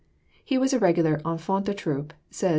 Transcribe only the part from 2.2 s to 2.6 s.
says M.